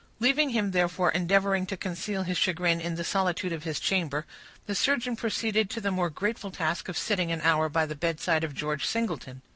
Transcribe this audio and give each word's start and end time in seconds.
Leaving 0.19 0.49
him, 0.49 0.71
therefore, 0.71 1.11
endeavoring 1.11 1.67
to 1.67 1.77
conceal 1.77 2.23
his 2.23 2.35
chagrin 2.35 2.81
in 2.81 2.95
the 2.95 3.03
solitude 3.03 3.53
of 3.53 3.65
his 3.65 3.79
chamber, 3.79 4.25
the 4.65 4.73
surgeon 4.73 5.15
proceeded 5.15 5.69
to 5.69 5.79
the 5.79 5.91
more 5.91 6.09
grateful 6.09 6.49
task 6.49 6.89
of 6.89 6.97
sitting 6.97 7.31
an 7.31 7.39
hour 7.41 7.69
by 7.69 7.85
the 7.85 7.93
bedside 7.93 8.43
of 8.43 8.55
George 8.55 8.87
Singleton. 8.87 9.43